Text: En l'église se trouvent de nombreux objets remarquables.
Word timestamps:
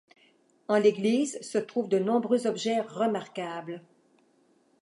En 0.67 0.77
l'église 0.77 1.39
se 1.41 1.59
trouvent 1.59 1.87
de 1.87 1.99
nombreux 1.99 2.47
objets 2.47 2.79
remarquables. 2.81 3.83